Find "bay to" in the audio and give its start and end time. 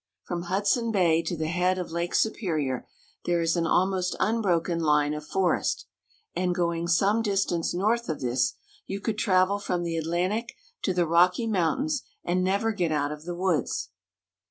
0.91-1.37